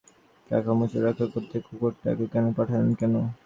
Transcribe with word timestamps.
কাকামুচো 0.51 0.97
রক্ষা 0.99 1.27
করতে 1.33 1.55
কুকুরটাকে 1.65 2.25
কেন 2.33 2.45
পাঠালেন 2.57 2.91
কেন? 2.99 3.13